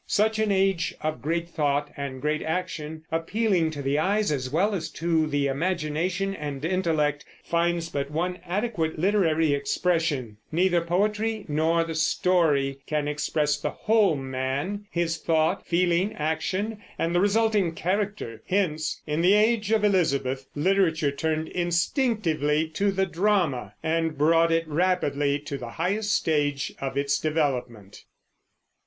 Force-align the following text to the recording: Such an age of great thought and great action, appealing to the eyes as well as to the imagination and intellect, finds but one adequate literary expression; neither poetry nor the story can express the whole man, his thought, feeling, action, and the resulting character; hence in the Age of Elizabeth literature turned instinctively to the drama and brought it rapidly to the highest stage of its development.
Such 0.07 0.39
an 0.39 0.51
age 0.51 0.95
of 1.01 1.21
great 1.21 1.47
thought 1.47 1.91
and 1.95 2.23
great 2.23 2.41
action, 2.41 3.03
appealing 3.11 3.69
to 3.69 3.83
the 3.83 3.99
eyes 3.99 4.31
as 4.31 4.49
well 4.49 4.73
as 4.73 4.89
to 4.93 5.27
the 5.27 5.45
imagination 5.45 6.33
and 6.33 6.65
intellect, 6.65 7.23
finds 7.43 7.87
but 7.89 8.09
one 8.09 8.39
adequate 8.43 8.97
literary 8.97 9.53
expression; 9.53 10.37
neither 10.51 10.81
poetry 10.81 11.45
nor 11.47 11.83
the 11.83 11.93
story 11.93 12.79
can 12.87 13.07
express 13.07 13.57
the 13.57 13.69
whole 13.69 14.15
man, 14.15 14.87
his 14.89 15.17
thought, 15.19 15.67
feeling, 15.67 16.15
action, 16.15 16.79
and 16.97 17.13
the 17.13 17.21
resulting 17.21 17.71
character; 17.75 18.41
hence 18.47 19.03
in 19.05 19.21
the 19.21 19.33
Age 19.33 19.69
of 19.69 19.83
Elizabeth 19.85 20.47
literature 20.55 21.11
turned 21.11 21.47
instinctively 21.49 22.67
to 22.69 22.89
the 22.91 23.05
drama 23.05 23.75
and 23.83 24.17
brought 24.17 24.51
it 24.51 24.67
rapidly 24.67 25.37
to 25.41 25.59
the 25.59 25.69
highest 25.69 26.11
stage 26.13 26.73
of 26.81 26.97
its 26.97 27.19
development. 27.19 28.05